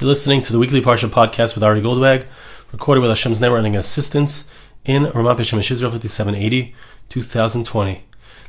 [0.00, 2.26] You're listening to the weekly Parsha podcast with Ari Goldwag,
[2.72, 4.50] recorded with Hashem's never-ending assistance
[4.84, 6.74] in Ramat Shemesh Israel 5780,
[7.08, 8.02] 2020.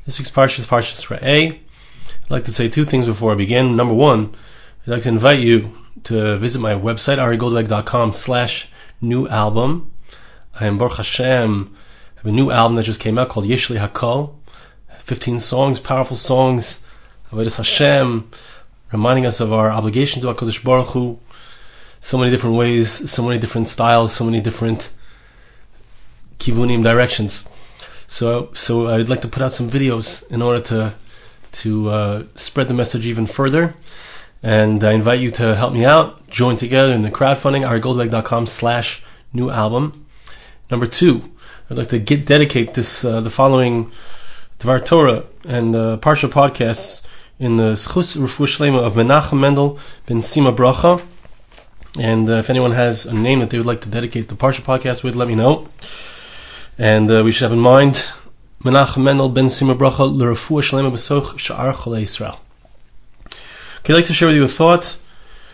[0.05, 1.49] This week's Parsha is Parsha A.
[1.49, 3.75] I'd like to say two things before I begin.
[3.75, 4.33] Number one,
[4.81, 9.93] I'd like to invite you to visit my website, arigoldwag.com slash new album.
[10.59, 11.75] I am Baruch Hashem.
[12.15, 14.33] I have a new album that just came out called Yeshli Hakol.
[14.97, 16.83] 15 songs, powerful songs.
[17.29, 18.31] Avodas Hashem,
[18.91, 21.19] reminding us of our obligation to HaKadosh Baruch Hu,
[22.05, 24.93] so many different ways, so many different styles, so many different
[26.37, 27.49] kivunim directions.
[28.07, 30.93] So, so I'd like to put out some videos in order to
[31.63, 33.73] to uh, spread the message even further.
[34.43, 36.27] And I invite you to help me out.
[36.29, 39.01] Join together in the crowdfunding, arigoldwag.com slash
[39.33, 40.05] new album.
[40.69, 41.31] Number two,
[41.71, 43.91] I'd like to get dedicate this uh, the following
[44.59, 47.03] Dvar Torah and uh, Parsha podcasts
[47.39, 51.03] in the Schus Refu Shlema of Menachem Mendel ben Sima Bracha.
[51.97, 54.61] And uh, if anyone has a name that they would like to dedicate the Parsha
[54.61, 55.69] podcast with, let me know.
[56.77, 58.09] And uh, we should have in mind
[58.63, 62.37] Menachem Mendel ben Sima Bracha Shalema B'soch Sha'ar.
[63.79, 64.97] Okay, I'd like to share with you a thought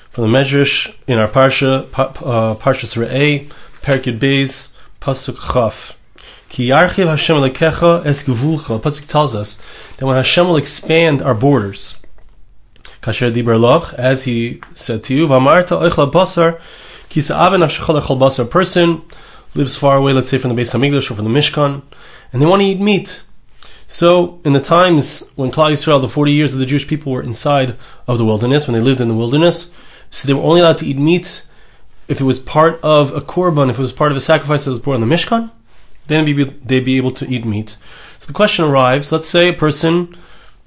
[0.09, 3.47] from the Medrash in our Parsha, uh, Parsha Re'eh,
[3.81, 5.97] Perkid Beis, Pasuk Chaf.
[6.50, 8.80] Ki Yarchiv Hashem Lekecha Es Gevulcha.
[8.80, 9.62] Pasuk tells us
[9.97, 12.00] that when Hashem will expand our borders,
[13.02, 16.61] Kasher Diber Loch, as he said to you, Vamarta Oichla Basar,
[17.09, 18.49] Kisa Aven Ashachal Basar.
[18.49, 19.02] person
[19.55, 21.81] lives far away, let's say from the Beis Hamikdash or from the Mishkan,
[22.31, 23.23] and they want to eat meat.
[23.88, 27.22] So, in the times when Klal Yisrael, the 40 years of the Jewish people were
[27.22, 27.75] inside
[28.07, 29.75] of the wilderness, when they lived in the wilderness,
[30.09, 31.45] so they were only allowed to eat meat
[32.07, 34.72] if it was part of a korban, if it was part of a sacrifice that
[34.72, 35.49] was brought on the Mishkan,
[36.07, 36.25] then
[36.66, 37.77] they'd be able to eat meat.
[38.19, 40.16] So the question arrives, let's say a person,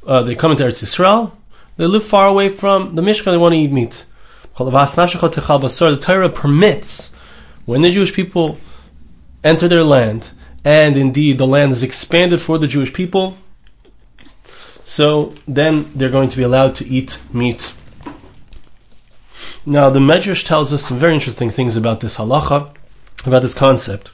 [0.07, 1.33] uh, they come into Eretz Yisrael,
[1.77, 4.07] they live far away from the Mishkan, they want to eat meat.
[4.57, 7.15] The Torah permits
[7.65, 8.59] when the Jewish people
[9.43, 10.31] enter their land,
[10.65, 13.37] and indeed the land is expanded for the Jewish people,
[14.85, 17.75] so then they're going to be allowed to eat meat.
[19.67, 22.75] Now, the Medrash tells us some very interesting things about this halacha,
[23.27, 24.13] about this concept.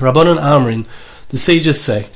[0.00, 0.86] Rabbanon Amrin,
[1.28, 2.06] the sages say,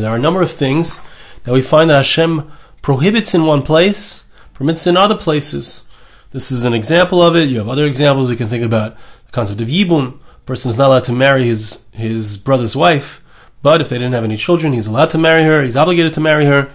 [0.00, 1.00] there are a number of things
[1.44, 2.50] that we find that Hashem
[2.82, 5.88] prohibits in one place, permits in other places.
[6.30, 7.48] This is an example of it.
[7.48, 8.30] You have other examples.
[8.30, 10.18] We can think about the concept of yibum.
[10.18, 13.22] A person is not allowed to marry his, his brother's wife,
[13.62, 15.62] but if they didn't have any children, he's allowed to marry her.
[15.62, 16.70] He's obligated to marry her.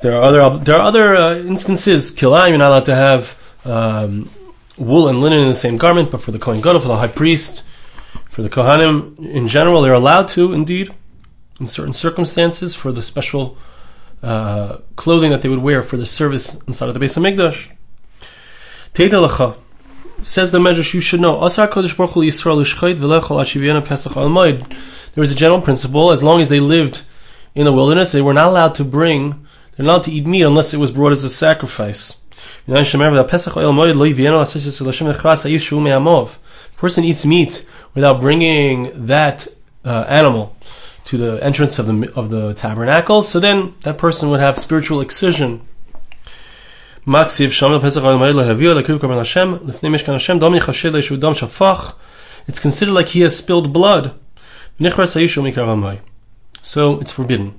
[0.00, 2.12] There are other there are other uh, instances.
[2.12, 4.28] Kilayim, you're not allowed to have um,
[4.76, 7.06] wool and linen in the same garment, but for the Kohen Gadol, for the high
[7.08, 7.62] priest,
[8.36, 10.92] for the Kohanim in general, they're allowed to, indeed,
[11.58, 13.56] in certain circumstances, for the special
[14.22, 17.72] uh, clothing that they would wear for the service inside of the Beis Hamikdash.
[18.92, 19.56] Teidalacha
[20.20, 21.38] says the Medrash, you should know.
[21.38, 21.48] There
[25.22, 27.06] was a general principle: as long as they lived
[27.54, 29.46] in the wilderness, they were not allowed to bring.
[29.78, 32.22] They're not allowed to eat meat unless it was brought as a sacrifice.
[32.66, 32.74] The
[36.76, 37.66] person eats meat
[37.96, 39.48] without bringing that
[39.84, 40.54] uh, animal
[41.06, 45.00] to the entrance of the of the tabernacle, so then that person would have spiritual
[45.00, 45.62] excision.
[52.48, 54.14] It's considered like he has spilled blood.
[56.62, 57.54] So it's forbidden.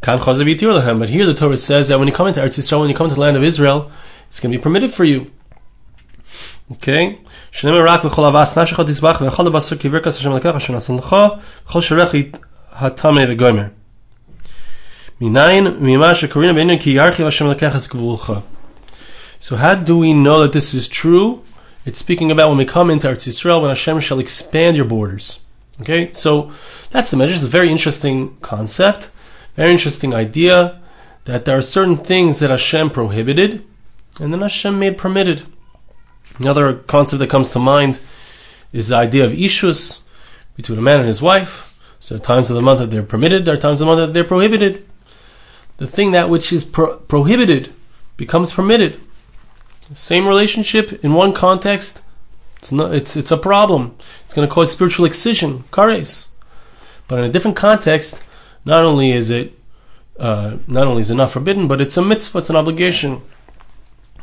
[0.00, 3.06] But here the Torah says that when you come into Eretz Yisrael, when you come
[3.06, 3.90] into the land of Israel,
[4.28, 5.30] it's going to be permitted for you.
[6.71, 7.29] Okay?
[7.51, 11.15] שנאמר רק בכל אבס נפשך תזבח ואכל לבשר כברכס השם לקח אשר נשא לך
[11.67, 12.13] וכל שרך
[12.71, 13.63] הטמא וגומר.
[15.21, 15.67] מניין?
[15.79, 18.33] ממה שקוראים בעניין כי ירחיב השם לקח את גבולך.
[19.39, 21.43] So how do we know that this is true?
[21.85, 25.41] It's speaking about when we come into Eretz Yisrael, when Hashem shall expand your borders.
[25.81, 26.51] Okay, so
[26.91, 27.35] that's the measure.
[27.35, 29.11] It's a very interesting concept,
[29.55, 30.81] very interesting idea
[31.25, 33.63] that there are certain things that Hashem prohibited,
[34.19, 35.43] and then Hashem made permitted.
[36.40, 38.00] Another concept that comes to mind
[38.72, 40.02] is the idea of ishus
[40.56, 41.78] between a man and his wife.
[42.00, 44.14] So times of the month that they're permitted, there are times of the month that
[44.14, 44.86] they're prohibited.
[45.76, 47.72] The thing that which is pro- prohibited
[48.16, 48.98] becomes permitted.
[49.92, 52.02] Same relationship in one context,
[52.56, 53.96] it's not, it's it's a problem.
[54.24, 56.28] It's going to cause spiritual excision, kares.
[57.08, 58.22] But in a different context,
[58.64, 59.58] not only is it
[60.18, 63.22] uh, not only is it not forbidden, but it's a mitzvah, it's an obligation.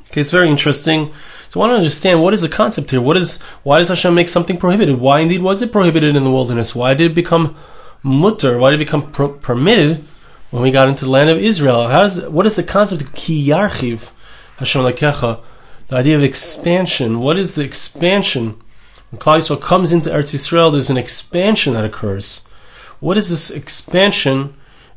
[0.08, 1.14] Okay, it's very interesting.
[1.50, 3.02] So I want to understand what is the concept here.
[3.02, 5.00] What is why does Hashem make something prohibited?
[5.00, 6.76] Why indeed was it prohibited in the wilderness?
[6.76, 7.56] Why did it become
[8.04, 8.58] mutter?
[8.58, 10.04] Why did it become per- permitted
[10.50, 11.88] when we got into the land of Israel.
[12.32, 14.12] What is the concept of ki yarchiv
[14.58, 15.42] Hashem lakecha?
[15.88, 17.20] The idea of expansion.
[17.20, 18.62] What is the expansion?
[19.10, 22.42] When Klal Yisrael comes into Eretz Yisrael, there's an expansion that occurs.
[23.00, 24.56] What is this expansion,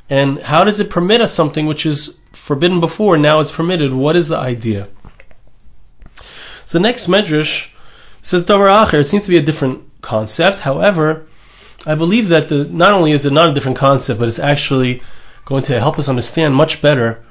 [0.08, 3.16] and how does it permit us something which is forbidden before?
[3.16, 3.92] Now it's permitted.
[3.92, 4.88] What is the idea?
[6.70, 7.72] So the next medrash
[8.22, 9.00] says Davar Acher.
[9.00, 10.60] It seems to be a different concept.
[10.60, 11.26] However,
[11.84, 15.02] I believe that the, not only is it not a different concept, but it's actually
[15.46, 17.24] going to help us understand much better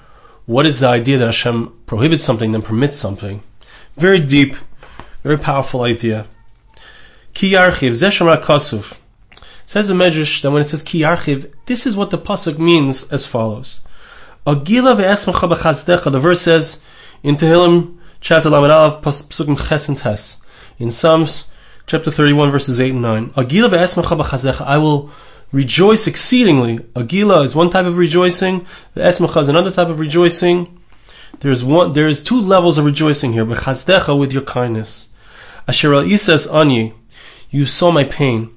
[0.46, 3.42] what is the idea that Hashem prohibits something then permits something.
[3.96, 4.56] Very deep,
[5.24, 6.28] very powerful idea.
[7.34, 8.98] Ki yarchiv zeshama kasuf.
[9.66, 13.10] Says the Medrash that when it says ki yarchiv, this is what the pasuk means
[13.10, 13.80] as follows.
[14.46, 14.98] Agila.
[16.12, 16.84] The verse says
[17.24, 20.42] in Tehillim chapter Lamed Aleph pasukim ches and tes.
[20.78, 21.52] In Psalms
[21.88, 23.30] chapter 31 verses 8 and 9.
[23.32, 24.62] Agila ve'esmacha b'chazdecha.
[24.62, 25.10] I will
[25.52, 26.80] rejoice exceedingly.
[26.96, 28.66] Agila is one type of rejoicing.
[28.94, 30.80] The esmacha is another type of rejoicing.
[31.40, 31.94] There's one.
[31.94, 33.46] There is two levels of rejoicing here.
[33.46, 35.10] B'chazdecha with your kindness.
[35.68, 36.94] Asher isas ani.
[37.50, 38.50] You saw my pain.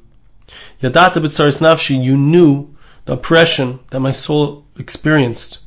[0.83, 2.03] Yadata b'tzaris nafshi.
[2.03, 2.75] You knew
[3.05, 5.61] the oppression that my soul experienced.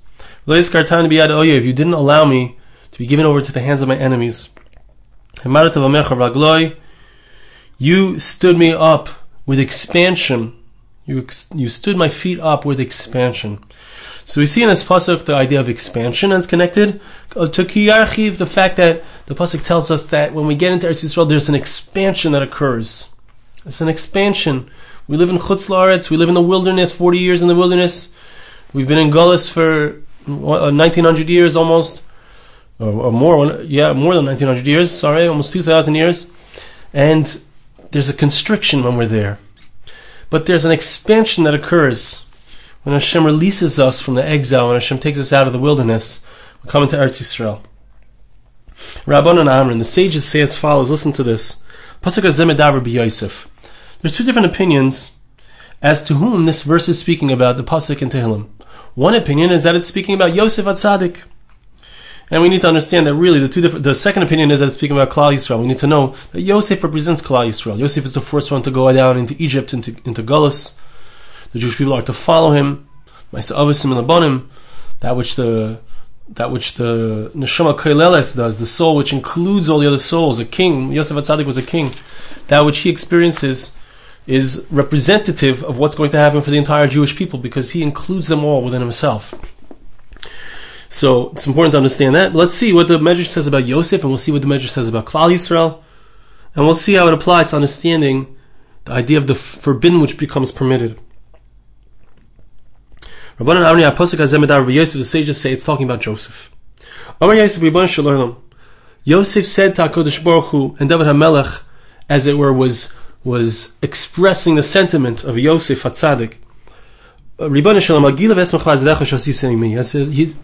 [0.48, 2.58] If you didn't allow me
[2.96, 4.48] to be given over to the hands of my enemies.
[7.78, 9.10] You stood me up
[9.46, 10.66] with expansion
[11.06, 13.64] you, you stood my feet up with expansion.
[14.26, 17.00] So we see in this pasuk the idea of expansion and it's connected
[17.32, 21.06] to kiyarchiv, the fact that the pasuk tells us that when we get into Eretz
[21.06, 23.14] Yisrael, there's an expansion that occurs.
[23.68, 24.70] It's an expansion.
[25.08, 28.12] We live in Chutz Laaretz, we live in the wilderness, 40 years in the wilderness.
[28.74, 32.02] We've been in Gullus for 1900 uh, years almost,
[32.80, 36.32] or, or more, yeah, more than 1900 years, sorry, almost 2000 years.
[36.94, 37.42] And
[37.92, 39.40] there's a constriction when we're there.
[40.30, 42.24] But there's an expansion that occurs
[42.84, 46.24] when Hashem releases us from the exile, when Hashem takes us out of the wilderness.
[46.64, 47.62] We come into Eretz Yisrael.
[49.06, 50.92] Rabbanan Amrin, the sages say as follows.
[50.92, 51.64] Listen to this.
[52.02, 53.50] Pasuk Zemedavar Yosef.
[54.00, 55.18] There's two different opinions
[55.82, 58.48] as to whom this verse is speaking about, the Pasuk in Tehillim.
[58.94, 61.24] One opinion is that it's speaking about Yosef Atzadik.
[62.32, 64.68] And we need to understand that really the two different, the second opinion is that
[64.68, 65.62] it's speaking about Klal Yisrael.
[65.62, 67.78] We need to know that Yosef represents Klal Yisrael.
[67.78, 70.76] Yosef is the first one to go down into Egypt, into, into Gullus.
[71.52, 72.90] The Jewish people are to follow him.
[73.32, 75.80] That which the
[76.28, 80.46] that which the neshama koileles does, the soul which includes all the other souls, a
[80.46, 80.92] king.
[80.92, 81.92] Yosef Atzadik was a king.
[82.48, 83.78] That which he experiences
[84.26, 88.28] is representative of what's going to happen for the entire Jewish people because he includes
[88.28, 89.36] them all within himself.
[90.96, 92.34] So it's important to understand that.
[92.34, 94.88] let's see what the Medrash says about Yosef, and we'll see what the Medrash says
[94.88, 95.84] about Klal Yisrael,
[96.56, 98.34] and we'll see how it applies to understanding
[98.86, 100.98] the idea of the forbidden which becomes permitted.
[103.38, 106.50] Rabbanan Avni Apostle Azemedar Rabbi Yosef, the sages say it's talking about Joseph.
[107.22, 108.42] Yosef Shalom.
[109.04, 111.64] Yosef said to HaKadosh Baruch Hu, and David HaMelech,
[112.08, 112.96] as it were, was
[113.26, 116.36] was expressing the sentiment of Yosef Hatzadik.
[117.38, 118.38] Ribbon Shalom Agilav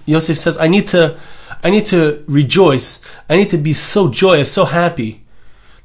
[0.06, 1.18] Yosef says, I need to
[1.64, 3.02] I need to rejoice.
[3.30, 5.24] I need to be so joyous, so happy.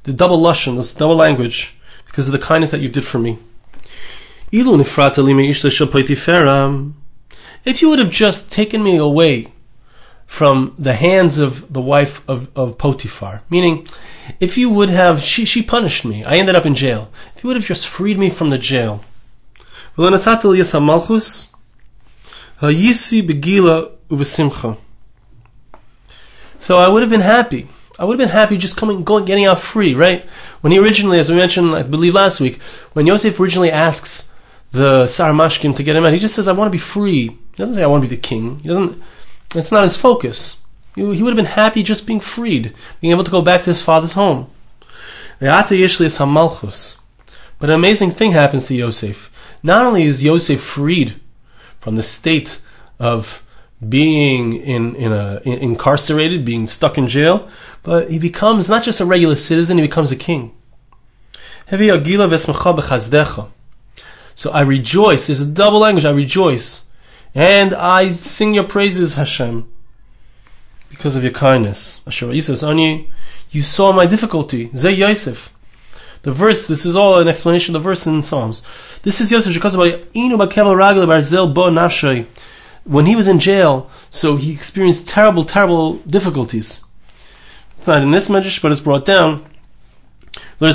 [0.03, 1.77] The double lashon, this double language,
[2.07, 3.37] because of the kindness that you did for me.
[4.51, 4.65] If
[7.81, 9.53] you would have just taken me away
[10.25, 13.87] from the hands of the wife of, of Potiphar, meaning,
[14.39, 16.23] if you would have, she, she punished me.
[16.25, 17.09] I ended up in jail.
[17.35, 19.03] If you would have just freed me from the jail,
[24.11, 24.77] uvesimcha.
[26.59, 27.67] So I would have been happy.
[27.97, 30.23] I would have been happy just coming, going, getting out free, right?
[30.61, 32.61] When he originally, as we mentioned, I believe last week,
[32.93, 34.31] when Yosef originally asks
[34.71, 37.57] the Saramashkim to get him out, he just says, "I want to be free." He
[37.57, 39.01] doesn't say, "I want to be the king." He doesn't.
[39.55, 40.57] It's not his focus.
[40.95, 43.81] He would have been happy just being freed, being able to go back to his
[43.81, 44.45] father's home.
[47.59, 49.31] But an amazing thing happens to Yosef.
[49.63, 51.19] Not only is Yosef freed
[51.79, 52.61] from the state
[52.99, 53.43] of
[53.87, 57.47] being in, in a, in, incarcerated, being stuck in jail,
[57.83, 60.53] but he becomes not just a regular citizen, he becomes a king.
[64.35, 65.27] So I rejoice.
[65.27, 66.05] There's a double language.
[66.05, 66.89] I rejoice.
[67.35, 69.67] And I sing your praises, Hashem,
[70.89, 72.03] because of your kindness.
[73.49, 74.69] You saw my difficulty.
[74.75, 75.53] Zay Yosef.
[76.27, 78.61] The verse, this is all an explanation of the verse in Psalms.
[79.03, 79.53] This is Yosef
[82.83, 86.83] when he was in jail, so he experienced terrible, terrible difficulties.
[87.77, 89.45] It's not in this medrash, but it's brought down.
[90.59, 90.67] You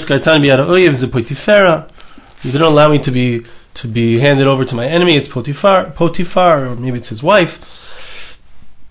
[2.50, 3.44] didn't allow me to be
[3.74, 5.18] to be handed over to my enemy.
[5.18, 8.38] It's Potiphar, Potiphar, or maybe it's his wife.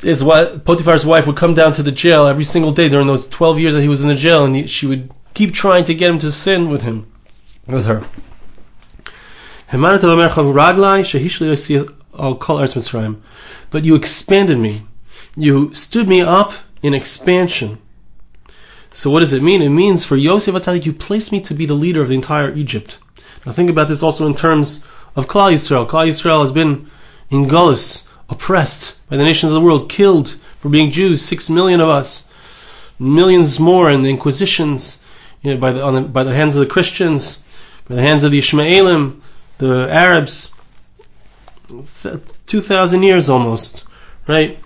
[0.03, 3.58] His Potiphar's wife would come down to the jail every single day during those 12
[3.58, 6.10] years that he was in the jail, and he, she would keep trying to get
[6.12, 7.12] him to sin with him,
[7.68, 8.04] with her.
[13.70, 14.82] But you expanded me.
[15.36, 17.78] You stood me up in expansion.
[18.92, 19.62] So what does it mean?
[19.62, 22.52] It means for Yosef Atzadik, you placed me to be the leader of the entire
[22.54, 23.00] Egypt.
[23.46, 24.86] Now think about this also in terms
[25.16, 25.88] of Klal Yisrael.
[25.88, 26.90] Klal Yisrael has been
[27.30, 31.80] in Gullus, oppressed by the nations of the world, killed for being Jews, six million
[31.80, 32.30] of us,
[33.00, 35.00] millions more in the Inquisitions,
[35.42, 37.46] you know, by, the, the, by the hands of the Christians,
[37.88, 39.22] by the hands of the Ishmaelim,
[39.58, 40.56] the Arabs,
[42.48, 43.84] 2,000 years almost,
[44.28, 44.58] right?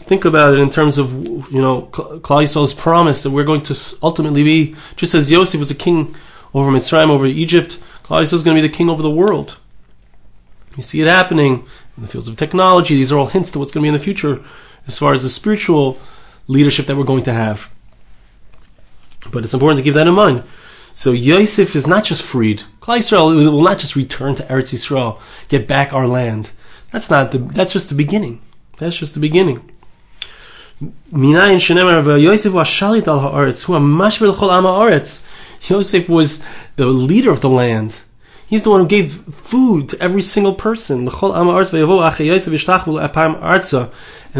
[0.00, 1.12] Think about it in terms of,
[1.50, 5.74] you know, Klal promise that we're going to ultimately be, just as Yosef was a
[5.74, 6.14] king
[6.52, 9.58] over Mitzrayim, over Egypt, Klal is going to be the king over the world.
[10.76, 11.64] You see it happening
[11.96, 12.96] in the fields of technology.
[12.96, 14.42] These are all hints to what's going to be in the future
[14.86, 15.98] as far as the spiritual
[16.48, 17.72] leadership that we're going to have.
[19.30, 20.42] But it's important to keep that in mind.
[20.92, 22.62] So Yosef is not just freed.
[22.80, 26.52] Klal Yisrael will not just return to Eretz Yisrael, get back our land.
[26.92, 27.38] That's not the.
[27.38, 28.40] That's just the beginning.
[28.78, 29.70] That's just the beginning.
[35.68, 38.02] Yosef was the leader of the land.
[38.46, 41.08] He's the one who gave food to every single person.
[41.08, 41.08] And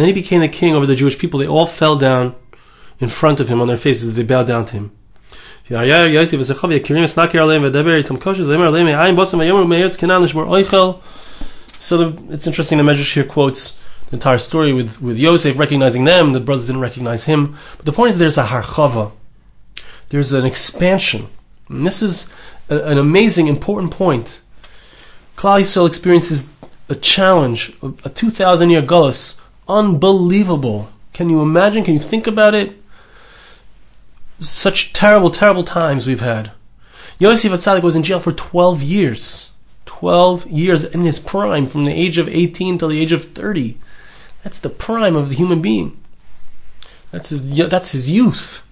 [0.01, 1.41] then he became the king over the Jewish people.
[1.41, 2.35] They all fell down
[3.01, 4.09] in front of him on their faces.
[4.09, 4.93] as They bow down to him.
[11.79, 16.33] So it's interesting the Medrash here quotes the entire story with, with Yosef recognizing them,
[16.33, 17.57] the brothers didn't recognize him.
[17.77, 19.13] But the point is there's a harchava.
[20.11, 21.29] There's an expansion.
[21.69, 22.33] And this is
[22.69, 24.41] a, an amazing, important point.
[25.37, 26.53] Klal Yisrael experiences
[26.89, 30.91] a challenge, a 2,000 year gullus, unbelievable.
[31.13, 31.85] Can you imagine?
[31.85, 32.77] Can you think about it?
[34.41, 36.53] Such terrible, terrible times we've had.
[37.19, 39.53] Yosef Atzadik was in jail for 12 years.
[39.87, 43.79] 12 years in his prime, from the age of 18 till the age of 30.
[44.43, 45.97] That's the prime of the human being.
[47.11, 48.67] That's his, that's his youth.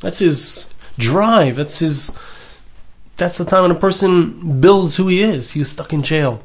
[0.00, 1.56] That's his drive.
[1.56, 2.18] That's his.
[3.16, 5.52] That's the time when a person builds who he is.
[5.52, 6.42] He was stuck in jail.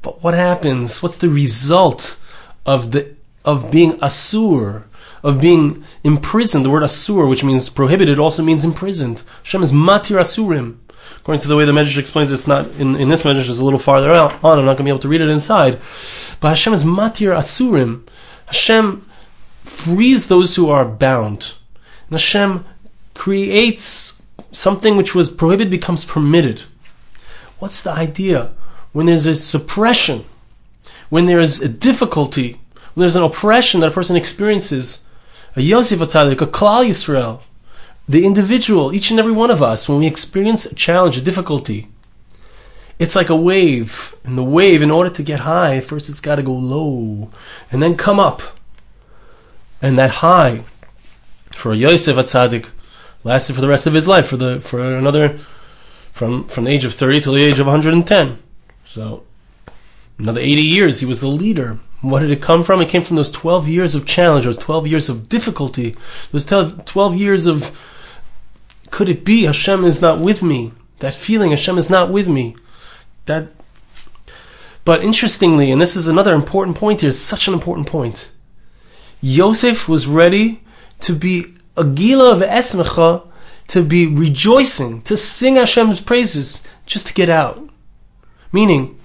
[0.00, 1.02] But what happens?
[1.02, 2.18] What's the result
[2.64, 4.84] of the of being asur,
[5.22, 6.64] of being imprisoned.
[6.64, 9.22] The word asur, which means prohibited, also means imprisoned.
[9.42, 10.78] Hashem is matir asurim.
[11.18, 13.48] According to the way the Medrash explains, it's not in, in this Medrash.
[13.48, 14.58] It's a little farther out on.
[14.58, 15.78] I'm not going to be able to read it inside.
[16.40, 18.06] But Hashem is matir asurim.
[18.46, 19.06] Hashem
[19.62, 21.54] frees those who are bound.
[22.08, 22.64] And Hashem
[23.14, 26.62] creates something which was prohibited becomes permitted.
[27.58, 28.52] What's the idea?
[28.92, 30.24] When there's a suppression,
[31.08, 32.60] when there is a difficulty,
[32.94, 35.04] when there's an oppression that a person experiences,
[35.54, 37.42] a Yosef Atzadik, a Klal Yisrael,
[38.08, 41.88] the individual, each and every one of us, when we experience a challenge, a difficulty,
[42.98, 44.14] it's like a wave.
[44.24, 47.30] And the wave, in order to get high, first it's got to go low
[47.70, 48.42] and then come up.
[49.80, 50.62] And that high,
[51.52, 52.68] for a Yosef Atzadik,
[53.24, 55.38] lasted for the rest of his life, for the for another,
[56.12, 58.38] from from the age of thirty till the age of one hundred and ten.
[58.84, 59.24] So
[60.18, 61.78] another eighty years, he was the leader.
[62.02, 62.80] What did it come from?
[62.80, 65.96] It came from those 12 years of challenge, those 12 years of difficulty,
[66.32, 67.78] those 12 years of,
[68.90, 70.72] could it be Hashem is not with me?
[70.98, 72.56] That feeling Hashem is not with me.
[73.26, 73.48] That,
[74.84, 78.32] but interestingly, and this is another important point here, such an important point.
[79.20, 80.60] Yosef was ready
[81.00, 83.28] to be a gila of esmecha,
[83.68, 87.68] to be rejoicing, to sing Hashem's praises, just to get out.
[88.50, 88.98] Meaning,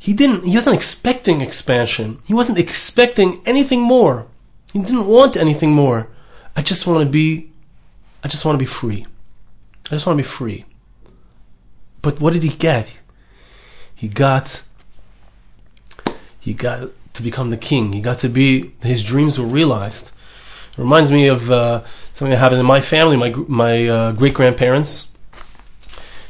[0.00, 2.20] he didn't he wasn't expecting expansion.
[2.24, 4.26] He wasn't expecting anything more.
[4.72, 6.08] He didn't want anything more.
[6.56, 7.52] I just want to be
[8.24, 9.06] I just want to be free.
[9.86, 10.64] I just want to be free.
[12.00, 12.98] But what did he get?
[13.94, 14.62] He got
[16.40, 17.92] he got to become the king.
[17.92, 20.12] He got to be his dreams were realized.
[20.72, 23.18] It reminds me of uh, something that happened in my family.
[23.18, 25.14] My my uh, great grandparents,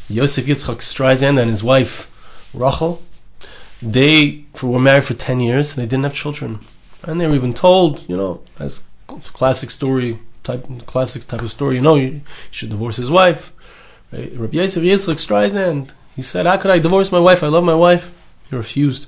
[0.08, 3.00] Yosef Yitzchak Streisand and his wife Rachel
[3.82, 6.60] they were married for 10 years they didn't have children.
[7.02, 11.76] And they were even told you know as classic story type classic type of story
[11.76, 12.20] you know you,
[12.50, 13.52] should divorce his wife.
[14.12, 14.32] Right?
[14.34, 17.42] Rabbi Yosef Yitzchak Streisand he said how could I divorce my wife?
[17.42, 18.14] I love my wife.
[18.50, 19.06] He refused.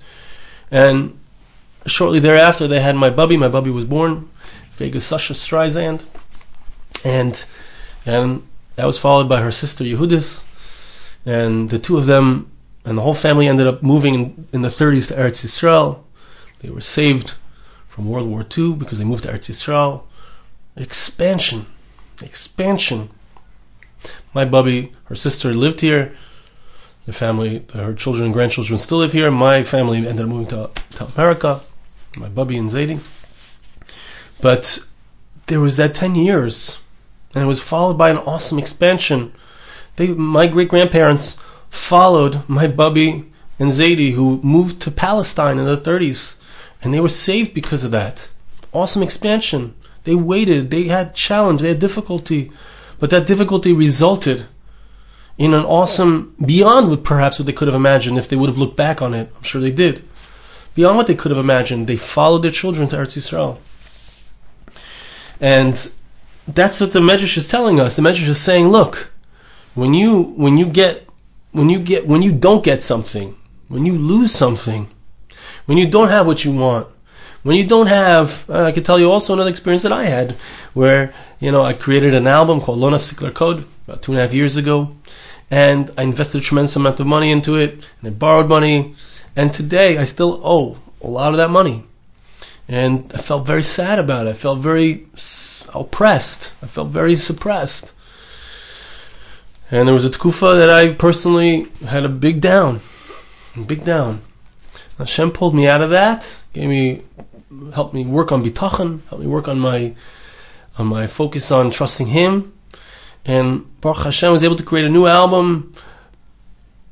[0.70, 1.18] And
[1.86, 3.36] shortly thereafter they had my bubby.
[3.36, 4.28] My bubby was born
[4.76, 6.04] Vegas Sasha Streisand.
[7.04, 7.44] And
[8.06, 10.42] and that was followed by her sister Yehudis.
[11.26, 12.51] And the two of them
[12.84, 16.00] and the whole family ended up moving in, in the 30s to Eretz Yisrael.
[16.60, 17.34] They were saved
[17.88, 20.02] from World War II because they moved to Eretz Yisrael.
[20.76, 21.66] Expansion,
[22.22, 23.10] expansion.
[24.34, 26.14] My bubby, her sister lived here.
[27.06, 29.30] The family, her children and grandchildren still live here.
[29.30, 31.60] My family ended up moving to, to America.
[32.16, 33.00] My bubby and Zaidi.
[34.40, 34.80] But
[35.46, 36.82] there was that 10 years,
[37.34, 39.32] and it was followed by an awesome expansion.
[39.96, 43.24] They, my great grandparents followed my bubby
[43.58, 46.34] and Zadie, who moved to Palestine in the 30s,
[46.82, 48.28] and they were saved because of that.
[48.72, 49.74] Awesome expansion.
[50.04, 52.52] They waited, they had challenge, they had difficulty,
[53.00, 54.46] but that difficulty resulted
[55.38, 58.58] in an awesome, beyond what perhaps what they could have imagined if they would have
[58.58, 59.32] looked back on it.
[59.34, 60.04] I'm sure they did.
[60.74, 63.58] Beyond what they could have imagined, they followed their children to Eretz Yisrael.
[65.40, 65.90] And
[66.46, 67.96] that's what the Medrash is telling us.
[67.96, 69.10] The Medrash is saying, look,
[69.74, 71.08] when you when you get
[71.52, 73.36] when you get when you don't get something,
[73.68, 74.88] when you lose something,
[75.66, 76.88] when you don't have what you want,
[77.42, 80.32] when you don't have, uh, I could tell you also another experience that I had,
[80.74, 84.22] where you know I created an album called Lona Sikler Code about two and a
[84.22, 84.96] half years ago,
[85.50, 88.94] and I invested a tremendous amount of money into it, and I borrowed money,
[89.36, 91.84] and today I still owe a lot of that money,
[92.68, 94.30] and I felt very sad about it.
[94.30, 95.06] I felt very
[95.74, 96.52] oppressed.
[96.62, 97.92] I felt very suppressed.
[99.72, 102.80] And there was a tkufa that I personally had a big down,
[103.56, 104.20] a big down.
[104.98, 107.00] Hashem pulled me out of that, gave me,
[107.72, 109.94] helped me work on bitachon, helped me work on my,
[110.76, 112.52] on my focus on trusting Him,
[113.24, 115.72] and Baruch Hashem was able to create a new album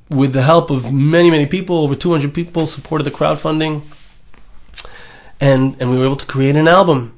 [0.09, 1.85] with the help of many, many people.
[1.85, 3.83] Over 200 people supported the crowdfunding,
[5.39, 7.13] and and we were able to create an album.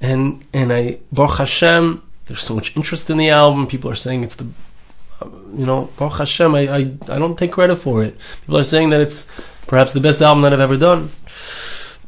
[0.00, 3.68] And and I Baruch Hashem, there's so much interest in the album.
[3.68, 4.48] People are saying it's the
[5.56, 6.78] you know, Baruch Hashem, I, I,
[7.08, 8.16] I don't take credit for it.
[8.42, 9.30] People are saying that it's
[9.66, 11.10] perhaps the best album that I've ever done.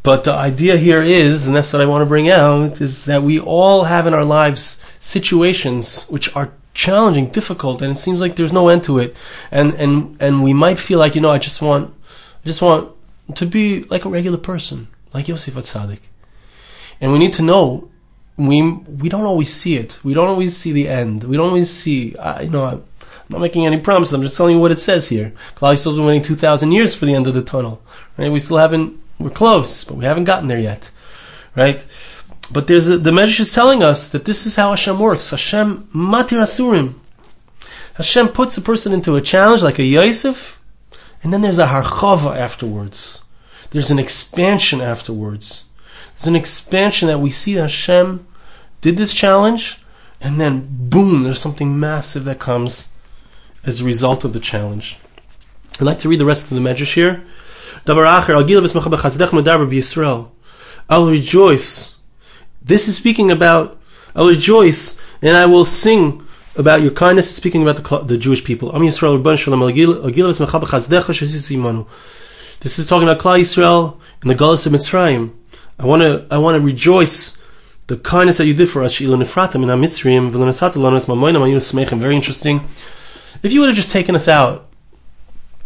[0.02, 3.22] But the idea here is, and that's what I want to bring out, is that
[3.22, 8.36] we all have in our lives situations which are challenging, difficult, and it seems like
[8.36, 9.16] there's no end to it.
[9.50, 11.92] And and and we might feel like, you know, I just want
[12.44, 12.90] I just want
[13.34, 16.00] to be like a regular person, like Yosef Atzadik.
[17.00, 17.90] And we need to know
[18.36, 18.62] we
[19.02, 19.98] we don't always see it.
[20.04, 21.24] We don't always see the end.
[21.24, 22.14] We don't always see.
[22.16, 22.84] Uh, you know,
[23.28, 24.14] not making any promises.
[24.14, 25.32] I'm just telling you what it says here.
[25.56, 27.82] Klal been waiting two thousand years for the end of the tunnel.
[28.16, 28.32] Right?
[28.32, 28.98] We still haven't.
[29.18, 30.90] We're close, but we haven't gotten there yet.
[31.56, 31.84] Right?
[32.52, 35.30] But there's a, the Medrash is telling us that this is how Hashem works.
[35.30, 36.94] Hashem matir asurim.
[37.94, 40.60] Hashem puts a person into a challenge like a Yosef,
[41.22, 43.22] and then there's a harchava afterwards.
[43.70, 45.64] There's an expansion afterwards.
[46.12, 48.24] There's an expansion that we see Hashem
[48.80, 49.82] did this challenge,
[50.20, 52.92] and then boom, there's something massive that comes
[53.68, 54.98] as a result of the challenge.
[55.78, 57.22] I'd like to read the rest of the Medrash here.
[60.90, 61.96] I'll rejoice.
[62.62, 63.78] This is speaking about,
[64.16, 66.22] I'll rejoice and I will sing
[66.56, 68.72] about your kindness, speaking about the, the Jewish people.
[72.60, 75.30] This is talking about Klal Yisrael and the Galus of Mitzrayim.
[75.78, 77.38] I want to I want to rejoice
[77.86, 78.98] the kindness that you did for us.
[79.00, 79.12] Very
[82.16, 82.66] interesting.
[83.42, 84.68] If you would have just taken us out,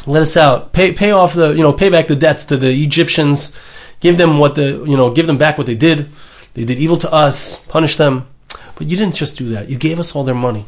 [0.06, 2.70] let us out, pay pay off the you know pay back the debts to the
[2.70, 3.58] Egyptians,
[4.00, 6.08] give them what the you know give them back what they did.
[6.54, 8.28] They did evil to us, punish them.
[8.74, 9.70] But you didn't just do that.
[9.70, 10.66] You gave us all their money.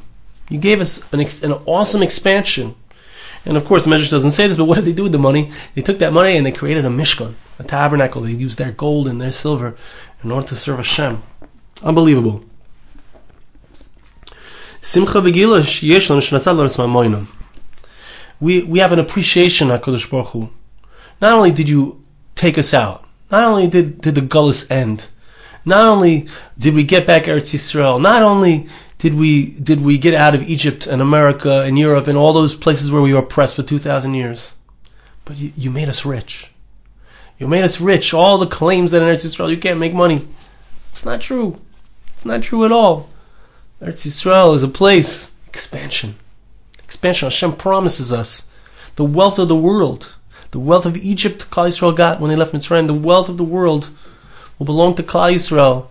[0.48, 2.74] You gave us an, an awesome expansion.
[3.46, 5.50] And of course, Medrash doesn't say this, but what did they do with the money?
[5.74, 8.22] They took that money and they created a mishkan, a tabernacle.
[8.22, 9.76] They used their gold and their silver
[10.22, 11.22] in order to serve Hashem.
[11.82, 12.44] Unbelievable.
[14.84, 15.32] Simcha We
[18.62, 20.50] we have an appreciation, Hakadosh Baruch Hu.
[21.22, 25.08] Not only did you take us out, not only did did the gullus end,
[25.64, 28.68] not only did we get back Eretz Yisrael, not only
[28.98, 32.54] did we did we get out of Egypt and America and Europe and all those
[32.54, 34.54] places where we were oppressed for two thousand years,
[35.24, 36.50] but you, you, made us rich.
[37.38, 38.12] You made us rich.
[38.12, 40.20] All the claims that in Eretz Yisrael you can't make money,
[40.90, 41.58] it's not true.
[42.12, 43.08] It's not true at all.
[43.84, 46.16] Eretz Yisrael is a place expansion,
[46.82, 47.26] expansion.
[47.26, 48.48] Hashem promises us
[48.96, 50.16] the wealth of the world,
[50.52, 51.50] the wealth of Egypt.
[51.50, 52.86] Klal Yisrael got when they left Mitzrayim.
[52.86, 53.90] The wealth of the world
[54.58, 55.88] will belong to Klal Yisrael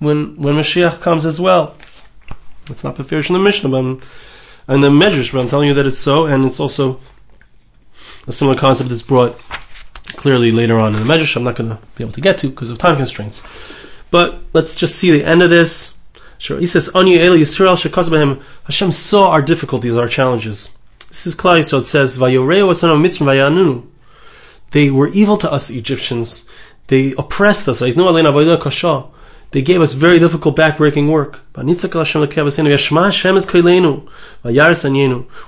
[0.00, 1.76] when when Mashiach comes as well.
[2.68, 4.00] It's not Beferish in the Mishnah, but I'm,
[4.66, 6.98] and the Medrash, but I'm telling you that it's so, and it's also
[8.26, 9.38] a similar concept that's brought
[10.16, 11.36] clearly later on in the Medrash.
[11.36, 13.46] I'm not going to be able to get to because of time constraints.
[14.10, 15.99] But let's just see the end of this.
[16.40, 20.70] Sure, he says, "Anu Eli Yisrael Hashem saw our difficulties, our challenges.
[21.08, 23.84] This is Klai, so it says, asanu mitzvah vayanunu.
[24.70, 26.48] They were evil to us, Egyptians.
[26.86, 27.80] They oppressed us.
[27.80, 27.92] They
[29.62, 31.40] gave us very difficult backbreaking work.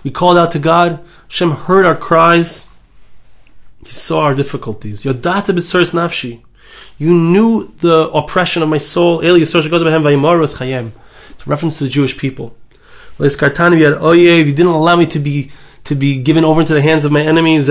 [0.05, 1.01] We called out to God.
[1.29, 2.69] Hashem heard our cries.
[3.87, 5.07] He saw our difficulties.
[6.99, 9.21] You knew the oppression of my soul.
[9.23, 9.71] It's a
[11.47, 12.55] reference to the Jewish people.
[13.19, 15.51] You didn't allow me to be
[15.85, 17.69] to be given over into the hands of my enemies.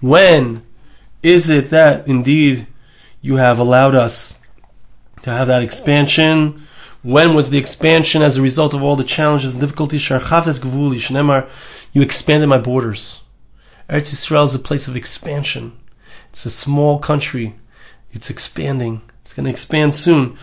[0.00, 0.62] When
[1.22, 2.66] is it that indeed
[3.20, 4.38] you have allowed us
[5.22, 6.66] to have that expansion?
[7.02, 10.08] When was the expansion as a result of all the challenges and difficulties?
[11.92, 13.22] You expanded my borders.
[13.88, 15.78] Eretz Yisrael is a place of expansion.
[16.30, 17.54] It's a small country.
[18.12, 19.02] It's expanding.
[19.22, 20.36] It's going to expand soon.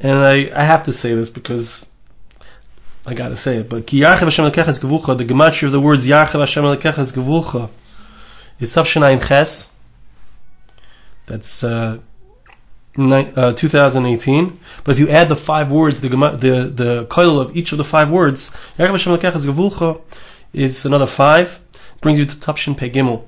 [0.00, 1.86] And I, I have to say this because
[3.04, 6.06] I gotta say it, but Ki the gematria of the words
[8.60, 9.74] is Tafshinayim Ches.
[11.26, 11.98] That's uh,
[12.98, 14.60] uh, 2018.
[14.84, 17.84] But if you add the five words, the the the coil of each of the
[17.84, 18.56] five words,
[20.52, 21.60] is another five,
[22.00, 23.26] brings you to Tafshin Pe Gimel.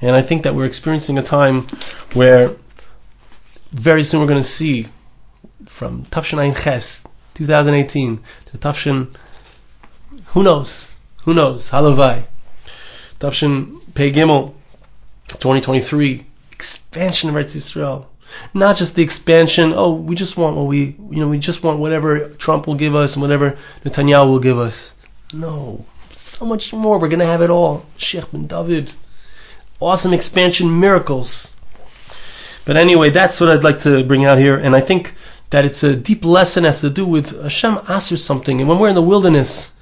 [0.00, 1.68] And I think that we're experiencing a time
[2.14, 2.56] where
[3.70, 4.88] very soon we're going to see
[5.66, 9.14] from Tavshin Tafshin Ches 2018 to Tafshin,
[10.26, 10.92] who knows?
[11.24, 11.70] Who knows?
[11.70, 12.24] Halavai.
[13.20, 14.54] Tafshin Pe Gimel
[15.28, 18.06] 2023 expansion of Eretz Yisrael.
[18.54, 19.72] Not just the expansion.
[19.74, 22.94] Oh, we just want what we, you know, we just want whatever Trump will give
[22.94, 24.92] us and whatever Netanyahu will give us.
[25.32, 26.98] No, so much more.
[26.98, 27.86] We're gonna have it all.
[27.96, 28.92] Sheikh bin David,
[29.80, 31.56] awesome expansion miracles.
[32.64, 35.14] But anyway, that's what I'd like to bring out here, and I think
[35.50, 38.88] that it's a deep lesson has to do with Hashem asks something, and when we're
[38.88, 39.76] in the wilderness,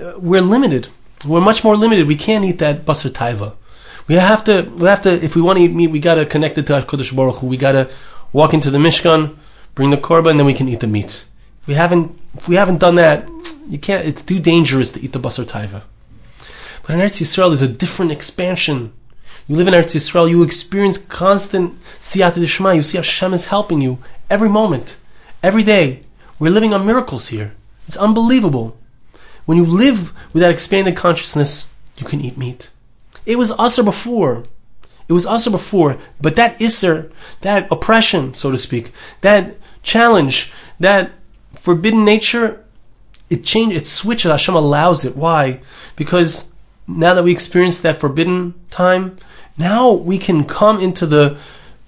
[0.00, 0.88] uh, we're limited.
[1.26, 2.06] We're much more limited.
[2.06, 3.54] We can't eat that basar taiva.
[4.08, 4.62] We have to.
[4.76, 5.12] We have to.
[5.12, 7.46] If we want to eat meat, we gotta connect it to Hakadosh Baruch Hu.
[7.48, 7.90] We gotta
[8.32, 9.36] walk into the Mishkan,
[9.74, 11.26] bring the korban, and then we can eat the meat.
[11.60, 13.28] If we haven't, if we haven't done that,
[13.68, 14.06] you can't.
[14.06, 15.82] It's too dangerous to eat the basar taiva.
[16.82, 18.92] But in Eretz Yisrael, there's a different expansion.
[19.48, 22.76] You live in Eretz Yisrael, you experience constant siyata d'shma.
[22.76, 23.98] You see Hashem is helping you
[24.30, 24.96] every moment.
[25.42, 26.02] Every day,
[26.38, 27.54] we're living on miracles here.
[27.88, 28.76] It's unbelievable.
[29.46, 32.70] When you live with that expanded consciousness, you can eat meat.
[33.26, 34.44] It was usher before.
[35.08, 37.12] It was usher before, but that isser,
[37.42, 41.12] that oppression, so to speak, that challenge, that
[41.54, 42.64] forbidden nature,
[43.30, 44.30] it changed, it switches.
[44.30, 45.16] Hashem allows it.
[45.16, 45.60] Why?
[45.94, 46.56] Because
[46.88, 49.16] now that we experience that forbidden time,
[49.58, 51.38] now we can come into the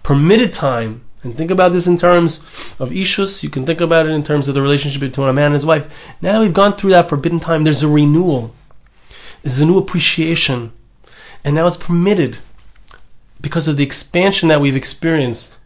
[0.02, 2.38] permitted time and think about this in terms
[2.78, 3.42] of Ishus.
[3.42, 5.66] You can think about it in terms of the relationship between a man and his
[5.66, 5.92] wife.
[6.22, 7.64] Now we've gone through that forbidden time.
[7.64, 8.54] There's a renewal.
[9.42, 10.72] There's a new appreciation.
[11.44, 12.38] And now it's permitted
[13.40, 15.58] because of the expansion that we've experienced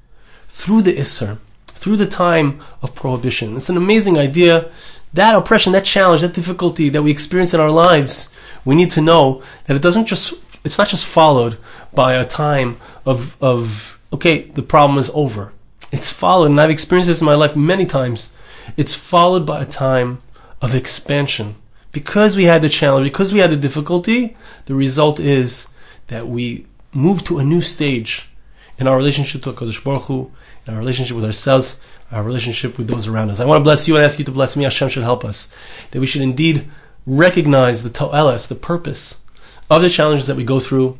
[0.48, 3.56] through the Isser, through the time of prohibition.
[3.56, 4.70] It's an amazing idea.
[5.12, 9.00] That oppression, that challenge, that difficulty that we experience in our lives, we need to
[9.00, 11.58] know that it doesn't just, it's not just followed
[11.92, 15.52] by a time of, of okay, the problem is over.
[15.90, 18.32] It's followed, and I've experienced this in my life many times.
[18.76, 20.22] It's followed by a time
[20.60, 21.56] of expansion.
[21.90, 24.34] Because we had the challenge, because we had the difficulty,
[24.66, 25.68] the result is
[26.08, 28.28] that we move to a new stage
[28.78, 30.32] in our relationship to HaKadosh Baruch Hu,
[30.66, 33.40] in our relationship with ourselves, our relationship with those around us.
[33.40, 34.64] I want to bless you and ask you to bless me.
[34.64, 35.52] Hashem should help us.
[35.90, 36.68] That we should indeed
[37.06, 39.22] recognize the to'elas, the purpose
[39.70, 40.98] of the challenges that we go through.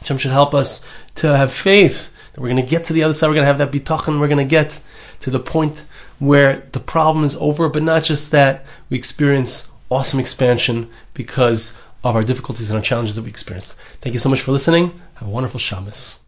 [0.00, 3.14] Hashem should help us to have faith that we're going to get to the other
[3.14, 3.28] side.
[3.28, 4.20] We're going to have that bitachon.
[4.20, 4.80] We're going to get
[5.20, 5.84] to the point
[6.18, 8.64] where the problem is over, but not just that.
[8.90, 13.76] We experience awesome expansion because of our difficulties and our challenges that we experienced.
[14.00, 15.00] Thank you so much for listening.
[15.14, 16.20] Have a wonderful Shabbos.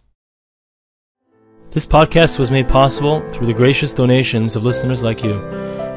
[1.71, 5.39] This podcast was made possible through the gracious donations of listeners like you.